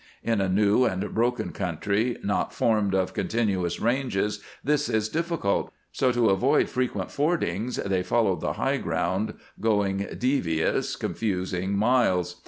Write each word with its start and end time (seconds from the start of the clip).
In 0.23 0.41
a 0.41 0.49
new 0.49 0.83
and 0.83 1.13
broken 1.13 1.51
country, 1.51 2.17
not 2.23 2.51
formed 2.55 2.95
of 2.95 3.13
continuous 3.13 3.79
ranges, 3.79 4.39
this 4.63 4.89
is 4.89 5.09
difficult. 5.09 5.71
So 5.91 6.11
to 6.11 6.29
avoid 6.31 6.69
frequent 6.69 7.11
fordings 7.11 7.75
they 7.77 8.01
followed 8.01 8.41
the 8.41 8.53
high 8.53 8.77
ground, 8.77 9.35
going 9.59 10.07
devious, 10.17 10.95
confusing 10.95 11.77
miles. 11.77 12.37